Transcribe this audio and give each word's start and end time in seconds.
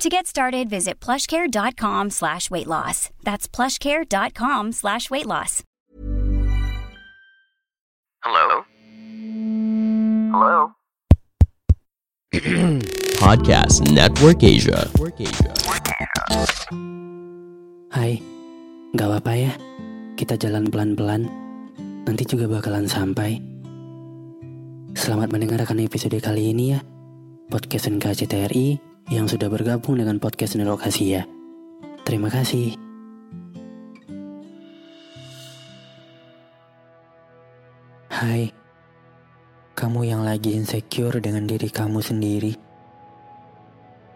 To 0.00 0.08
get 0.08 0.24
started, 0.24 0.72
visit 0.72 0.96
plushcare.com 0.96 2.08
slash 2.08 2.48
weight 2.48 2.64
loss. 2.64 3.12
That's 3.20 3.44
plushcare.com 3.44 4.72
slash 4.72 5.12
weight 5.12 5.28
loss. 5.28 5.60
Hello? 8.24 8.64
Hello? 10.32 10.56
Podcast 13.20 13.92
Network 13.92 14.40
Asia. 14.40 14.88
Hai, 17.92 18.24
gak 18.96 19.04
apa-apa 19.04 19.32
ya. 19.36 19.52
Kita 20.16 20.40
jalan 20.40 20.72
pelan-pelan. 20.72 21.28
Nanti 22.08 22.24
juga 22.24 22.48
bakalan 22.48 22.88
sampai. 22.88 23.36
Selamat 24.96 25.28
mendengarkan 25.28 25.76
episode 25.84 26.16
kali 26.24 26.56
ini 26.56 26.72
ya. 26.72 26.80
Podcast 27.52 27.92
NKCTRI 27.92 28.89
yang 29.10 29.26
sudah 29.26 29.50
bergabung 29.50 29.98
dengan 29.98 30.22
podcast 30.22 30.54
Nelokasi 30.54 31.18
ya. 31.18 31.26
Terima 32.06 32.30
kasih. 32.30 32.78
Hai, 38.06 38.54
kamu 39.74 40.06
yang 40.06 40.22
lagi 40.22 40.54
insecure 40.54 41.18
dengan 41.18 41.42
diri 41.50 41.66
kamu 41.66 41.98
sendiri. 41.98 42.54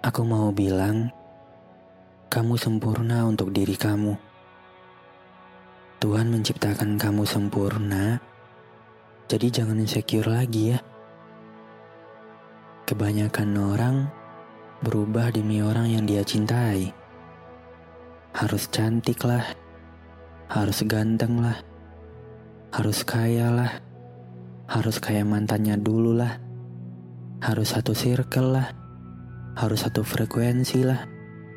Aku 0.06 0.22
mau 0.22 0.55
bilang, 0.55 1.11
kamu 2.31 2.55
sempurna 2.55 3.27
untuk 3.27 3.50
diri 3.50 3.75
kamu. 3.75 4.15
Tuhan 5.98 6.31
menciptakan 6.31 7.03
kamu 7.03 7.27
sempurna, 7.27 8.22
jadi 9.27 9.50
jangan 9.50 9.83
insecure 9.83 10.31
lagi 10.31 10.77
ya. 10.77 10.78
Kebanyakan 12.84 13.50
orang 13.56 13.97
berubah 14.85 15.33
demi 15.33 15.65
orang 15.65 15.89
yang 15.89 16.05
dia 16.05 16.21
cintai. 16.21 16.93
Harus 18.37 18.69
cantik 18.69 19.25
lah, 19.25 19.41
harus 20.53 20.85
ganteng 20.85 21.41
lah, 21.41 21.57
harus 22.69 23.01
kaya 23.01 23.49
lah, 23.49 23.73
harus 24.69 25.01
kayak 25.01 25.25
mantannya 25.25 25.81
dulu 25.81 26.12
lah, 26.12 26.37
harus 27.41 27.73
satu 27.73 27.97
circle 27.97 28.61
lah, 28.61 28.69
harus 29.57 29.89
satu 29.89 30.05
frekuensi 30.05 30.85
lah, 30.85 31.09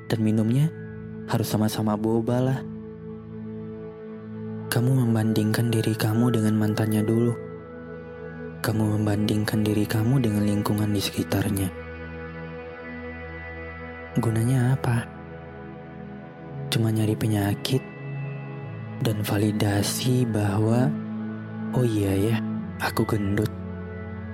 dan 0.07 0.23
minumnya 0.23 0.71
harus 1.27 1.51
sama-sama 1.51 1.99
boba 1.99 2.39
lah. 2.39 2.59
Kamu 4.71 5.03
membandingkan 5.03 5.67
diri 5.67 5.95
kamu 5.95 6.31
dengan 6.31 6.55
mantannya 6.55 7.03
dulu. 7.03 7.33
Kamu 8.63 8.99
membandingkan 8.99 9.63
diri 9.63 9.87
kamu 9.87 10.19
dengan 10.19 10.43
lingkungan 10.43 10.91
di 10.91 10.99
sekitarnya. 10.99 11.86
Gunanya 14.17 14.73
apa? 14.73 15.05
Cuma 16.73 16.89
nyari 16.89 17.13
penyakit 17.13 17.85
dan 19.05 19.21
validasi 19.21 20.25
bahwa 20.25 20.89
oh 21.77 21.85
iya 21.85 22.33
ya, 22.33 22.35
aku 22.81 23.05
gendut. 23.05 23.53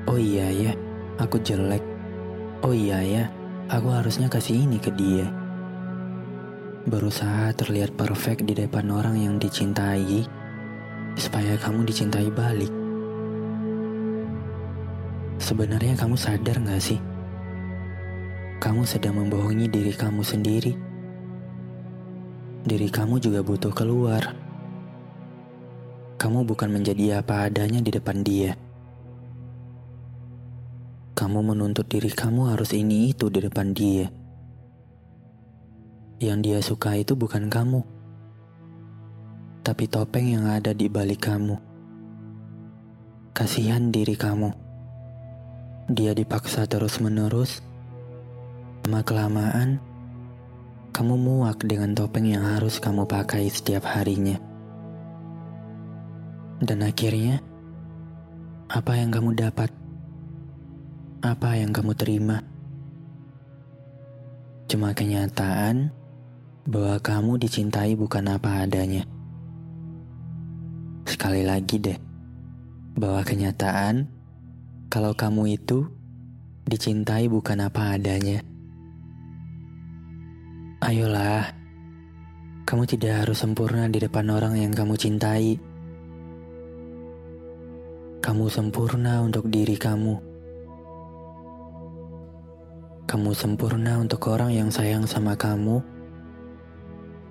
Oh 0.07 0.15
iya 0.15 0.47
ya, 0.55 0.71
aku 1.19 1.35
jelek. 1.43 1.83
Oh 2.63 2.71
iya 2.71 3.03
ya, 3.03 3.23
aku 3.67 3.91
harusnya 3.91 4.31
kasih 4.31 4.63
ini 4.63 4.79
ke 4.79 4.87
dia. 4.95 5.27
Berusaha 6.87 7.51
terlihat 7.51 7.99
perfect 7.99 8.47
di 8.47 8.55
depan 8.55 8.87
orang 8.87 9.19
yang 9.19 9.35
dicintai 9.35 10.23
supaya 11.19 11.59
kamu 11.59 11.83
dicintai 11.83 12.31
balik. 12.31 12.71
Sebenarnya 15.43 15.99
kamu 15.99 16.15
sadar 16.15 16.55
gak 16.63 16.79
sih? 16.79 17.03
Kamu 18.63 18.87
sedang 18.87 19.19
membohongi 19.19 19.67
diri 19.67 19.91
kamu 19.91 20.23
sendiri. 20.23 20.71
Diri 22.63 22.87
kamu 22.87 23.19
juga 23.19 23.43
butuh 23.43 23.75
keluar. 23.75 24.23
Kamu 26.15 26.47
bukan 26.47 26.71
menjadi 26.71 27.19
apa 27.19 27.51
adanya 27.51 27.83
di 27.83 27.91
depan 27.91 28.23
dia. 28.23 28.55
Kamu 31.11 31.43
menuntut 31.43 31.91
diri 31.91 32.07
kamu 32.07 32.55
harus 32.55 32.71
ini 32.71 33.11
itu 33.11 33.27
di 33.27 33.43
depan 33.43 33.75
dia. 33.75 34.07
Yang 36.23 36.39
dia 36.39 36.59
suka 36.63 36.95
itu 36.95 37.19
bukan 37.19 37.51
kamu, 37.51 37.83
tapi 39.59 39.91
topeng 39.91 40.39
yang 40.39 40.47
ada 40.47 40.71
di 40.71 40.87
balik 40.87 41.27
kamu. 41.27 41.59
Kasihan 43.35 43.91
diri 43.91 44.15
kamu. 44.15 44.55
Dia 45.91 46.15
dipaksa 46.15 46.63
terus-menerus. 46.63 47.72
Lama-kelamaan, 48.83 49.79
kamu 50.91 51.15
muak 51.15 51.63
dengan 51.63 51.95
topeng 51.95 52.27
yang 52.27 52.43
harus 52.43 52.83
kamu 52.83 53.07
pakai 53.07 53.47
setiap 53.47 53.87
harinya. 53.87 54.35
Dan 56.59 56.83
akhirnya, 56.83 57.39
apa 58.67 58.99
yang 58.99 59.07
kamu 59.07 59.39
dapat? 59.39 59.71
Apa 61.23 61.55
yang 61.55 61.71
kamu 61.71 61.95
terima? 61.95 62.43
Cuma 64.67 64.91
kenyataan 64.91 65.95
bahwa 66.67 66.99
kamu 66.99 67.39
dicintai 67.39 67.95
bukan 67.95 68.35
apa 68.35 68.67
adanya. 68.67 69.07
Sekali 71.07 71.47
lagi 71.47 71.79
deh, 71.79 71.99
bahwa 72.99 73.23
kenyataan 73.23 74.11
kalau 74.91 75.15
kamu 75.15 75.55
itu 75.55 75.87
dicintai 76.67 77.31
bukan 77.31 77.63
apa 77.63 77.95
adanya. 77.95 78.43
Ayolah, 80.83 81.47
kamu 82.67 82.83
tidak 82.83 83.23
harus 83.23 83.39
sempurna 83.39 83.87
di 83.87 84.03
depan 84.03 84.27
orang 84.27 84.59
yang 84.59 84.75
kamu 84.75 84.99
cintai. 84.99 85.55
Kamu 88.19 88.51
sempurna 88.51 89.23
untuk 89.23 89.47
diri 89.47 89.79
kamu. 89.79 90.19
Kamu 93.07 93.31
sempurna 93.31 93.95
untuk 94.03 94.27
orang 94.27 94.51
yang 94.51 94.67
sayang 94.67 95.07
sama 95.07 95.39
kamu 95.39 95.79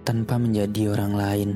tanpa 0.08 0.40
menjadi 0.40 0.96
orang 0.96 1.12
lain. 1.12 1.50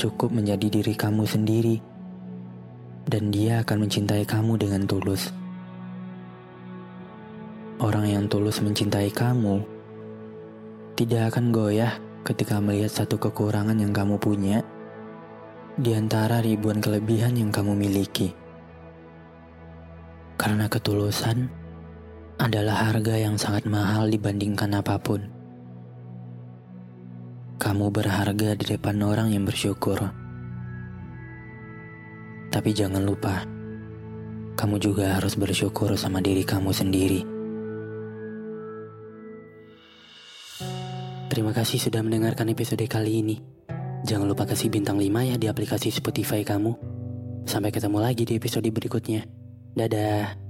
Cukup 0.00 0.32
menjadi 0.32 0.72
diri 0.72 0.96
kamu 0.96 1.28
sendiri, 1.28 1.76
dan 3.04 3.28
dia 3.28 3.60
akan 3.60 3.84
mencintai 3.84 4.24
kamu 4.24 4.56
dengan 4.56 4.88
tulus. 4.88 5.28
Orang 7.80 8.04
yang 8.04 8.28
tulus 8.28 8.60
mencintai 8.60 9.08
kamu 9.08 9.64
tidak 11.00 11.32
akan 11.32 11.48
goyah 11.48 11.96
ketika 12.28 12.60
melihat 12.60 12.92
satu 12.92 13.16
kekurangan 13.16 13.72
yang 13.72 13.96
kamu 13.96 14.20
punya 14.20 14.60
di 15.80 15.96
antara 15.96 16.44
ribuan 16.44 16.84
kelebihan 16.84 17.40
yang 17.40 17.48
kamu 17.48 17.72
miliki. 17.72 18.36
Karena 20.36 20.68
ketulusan 20.68 21.48
adalah 22.36 22.92
harga 22.92 23.16
yang 23.16 23.40
sangat 23.40 23.64
mahal 23.64 24.12
dibandingkan 24.12 24.76
apa 24.76 25.00
pun. 25.00 25.24
Kamu 27.56 27.88
berharga 27.88 28.60
di 28.60 28.76
depan 28.76 29.00
orang 29.00 29.32
yang 29.32 29.48
bersyukur. 29.48 30.04
Tapi 32.52 32.70
jangan 32.76 33.08
lupa, 33.08 33.40
kamu 34.60 34.76
juga 34.76 35.16
harus 35.16 35.32
bersyukur 35.32 35.96
sama 35.96 36.20
diri 36.20 36.44
kamu 36.44 36.76
sendiri. 36.76 37.39
Terima 41.30 41.54
kasih 41.54 41.78
sudah 41.78 42.02
mendengarkan 42.02 42.50
episode 42.50 42.82
kali 42.90 43.22
ini. 43.22 43.38
Jangan 44.02 44.26
lupa 44.26 44.50
kasih 44.50 44.66
bintang 44.66 44.98
5 44.98 45.30
ya 45.30 45.38
di 45.38 45.46
aplikasi 45.46 45.94
Spotify 45.94 46.42
kamu. 46.42 46.74
Sampai 47.46 47.70
ketemu 47.70 48.02
lagi 48.02 48.26
di 48.26 48.34
episode 48.34 48.66
berikutnya. 48.66 49.22
Dadah. 49.78 50.49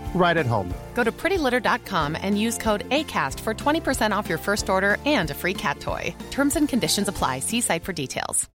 right 0.13 0.37
at 0.37 0.45
home. 0.45 0.69
Go 0.93 1.03
to 1.03 1.11
prettylitter.com 1.11 2.15
and 2.21 2.39
use 2.39 2.57
code 2.61 2.87
ACAST 2.93 3.39
for 3.39 3.53
20% 3.53 4.11
off 4.13 4.29
your 4.29 4.37
first 4.37 4.69
order 4.69 4.97
and 5.05 5.31
a 5.31 5.33
free 5.33 5.55
cat 5.57 5.79
toy. 5.79 6.13
Terms 6.29 6.55
and 6.55 6.69
conditions 6.69 7.07
apply. 7.09 7.39
See 7.39 7.61
site 7.61 7.83
for 7.83 7.93
details. 7.93 8.51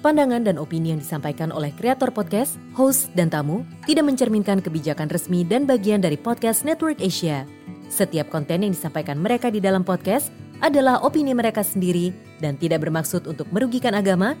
Pandangan 0.00 0.48
dan 0.48 0.56
opini 0.56 0.96
yang 0.96 1.00
disampaikan 1.04 1.52
oleh 1.52 1.76
kreator 1.76 2.08
podcast, 2.08 2.56
host, 2.72 3.12
dan 3.12 3.28
tamu 3.28 3.68
tidak 3.84 4.08
mencerminkan 4.08 4.64
kebijakan 4.64 5.12
resmi 5.12 5.44
dan 5.44 5.68
bagian 5.68 6.00
dari 6.00 6.16
podcast 6.16 6.64
Network 6.64 7.04
Asia. 7.04 7.44
Setiap 7.92 8.32
konten 8.32 8.64
yang 8.64 8.72
disampaikan 8.72 9.20
mereka 9.20 9.52
di 9.52 9.60
dalam 9.60 9.84
podcast 9.84 10.32
adalah 10.64 11.04
opini 11.04 11.36
mereka 11.36 11.60
sendiri 11.60 12.16
dan 12.40 12.56
tidak 12.56 12.80
bermaksud 12.88 13.28
untuk 13.28 13.44
merugikan 13.52 13.92
agama, 13.92 14.40